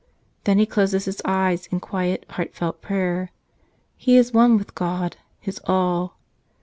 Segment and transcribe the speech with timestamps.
[0.45, 3.29] Then he closes his eyes in quiet, heartfelt prayer.
[3.95, 6.17] He is one with God, his all.